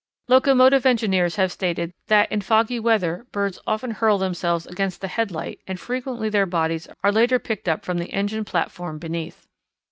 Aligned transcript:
Locomotive 0.29 0.83
engineers 0.87 1.35
have 1.35 1.51
stated 1.51 1.93
that 2.07 2.31
in 2.31 2.41
foggy 2.41 2.79
weather 2.79 3.27
birds 3.31 3.59
often 3.67 3.91
hurl 3.91 4.17
themselves 4.17 4.65
against 4.65 4.99
the 4.99 5.07
headlight 5.07 5.59
and 5.67 5.79
frequently 5.79 6.27
their 6.27 6.47
bodies 6.47 6.87
are 7.03 7.11
later 7.11 7.37
picked 7.37 7.69
up 7.69 7.85
from 7.85 7.99
the 7.99 8.11
engine 8.11 8.43
platform 8.43 8.97
beneath. 8.97 9.45